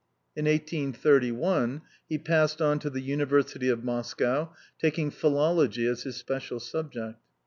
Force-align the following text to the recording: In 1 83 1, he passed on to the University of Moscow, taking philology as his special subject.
In 0.35 0.45
1 0.45 0.55
83 0.55 1.31
1, 1.31 1.81
he 2.09 2.17
passed 2.17 2.59
on 2.59 2.79
to 2.79 2.89
the 2.89 3.01
University 3.01 3.69
of 3.69 3.83
Moscow, 3.83 4.51
taking 4.79 5.11
philology 5.11 5.85
as 5.85 6.01
his 6.01 6.15
special 6.17 6.59
subject. 6.59 7.19